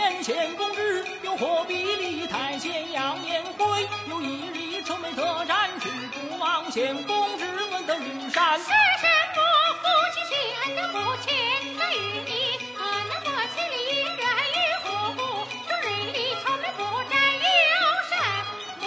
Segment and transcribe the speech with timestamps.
[0.00, 3.86] 前，贤公之又何必立太监扬言讳？
[4.08, 8.58] 有一日愁眉得展示不忘贤公之问的云山。
[8.58, 8.72] 是什
[9.36, 9.42] 么
[9.82, 9.84] 父
[10.14, 10.32] 亲是
[10.64, 10.96] 恩的不
[12.24, 12.58] 你
[13.54, 14.24] 千里人
[14.56, 17.12] 与何不展
[17.52, 17.76] 有
[18.08, 18.12] 什
[18.80, 18.82] 么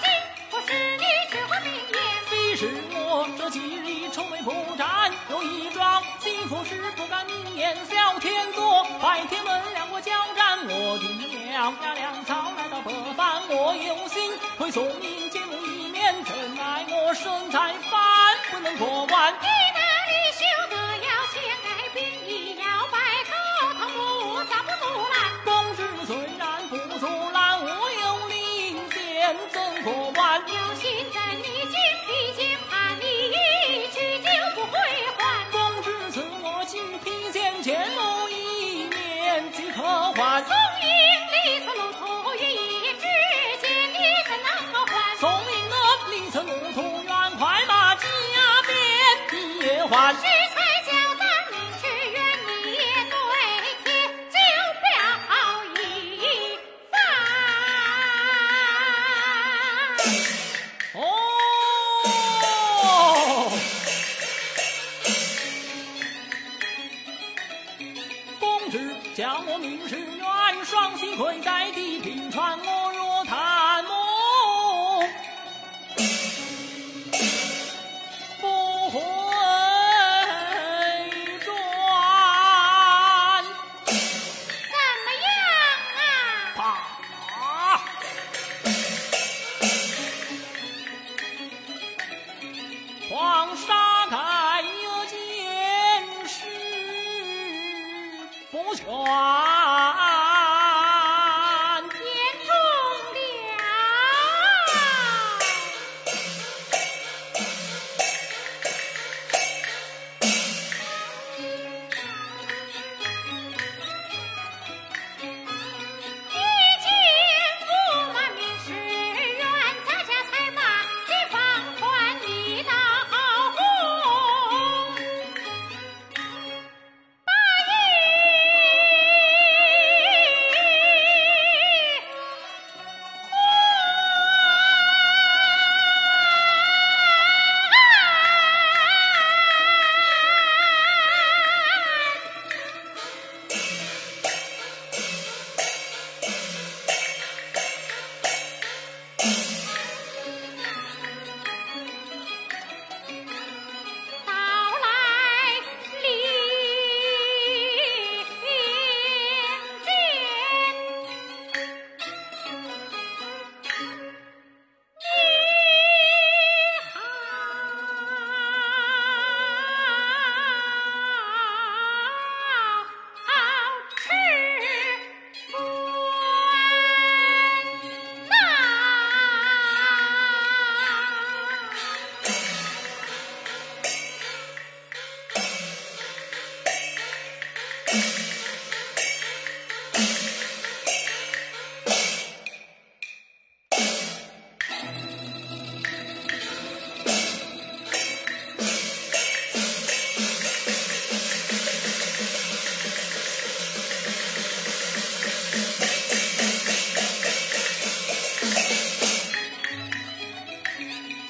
[0.00, 0.02] 经？
[0.50, 1.94] 不是你只会明言。
[2.30, 2.62] 非是
[2.94, 6.02] 我这几日愁眉不展，有一桩
[6.96, 7.76] 不敢明言。
[7.90, 9.55] 小天作拜天门
[11.66, 19.34] 定了押粮草来到北方，我有心会送您见幕一面，怎奈我身在藩不能过关。
[49.88, 50.14] 还。
[50.14, 50.26] 是才
[50.84, 52.16] 叫咱明知远，
[52.64, 52.80] 你也
[53.10, 53.14] 对
[53.84, 53.86] 天
[54.30, 54.36] 就
[54.82, 54.86] 表
[55.74, 55.78] 一
[56.90, 56.94] 番。
[60.94, 60.96] 哦，
[68.40, 68.74] 公子
[69.14, 71.70] 叫我明示远，双膝跪在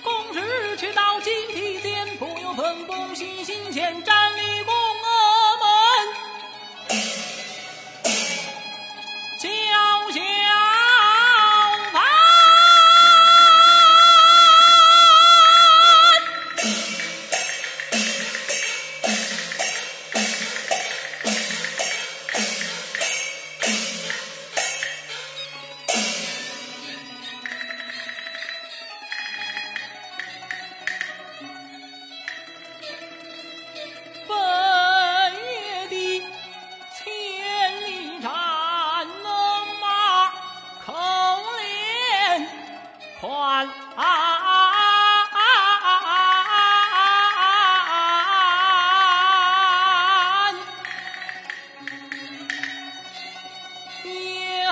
[0.02, 4.75] 公子去到金披间，不由分工细心前站立宫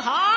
[0.04, 0.33] 也好。